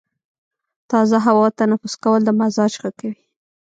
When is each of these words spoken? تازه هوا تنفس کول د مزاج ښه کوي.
تازه 0.91 1.17
هوا 1.25 1.47
تنفس 1.59 1.93
کول 2.03 2.21
د 2.25 2.29
مزاج 2.39 2.71
ښه 2.81 2.89
کوي. 2.99 3.21